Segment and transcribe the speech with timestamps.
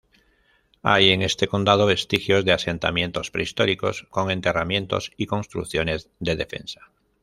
[0.81, 6.89] Hay en este condado vestigios de asentamientos prehistóricos, con enterramientos y construcciones de defensa.